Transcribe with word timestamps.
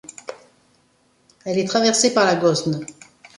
Elle 1.45 1.59
est 1.59 1.67
traversée 1.67 2.11
par 2.11 2.25
la 2.25 2.35
Gosne. 2.35 2.87